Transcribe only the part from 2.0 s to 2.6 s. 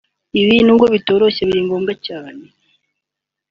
cyane